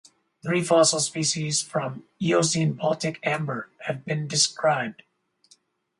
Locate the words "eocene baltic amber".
2.19-3.69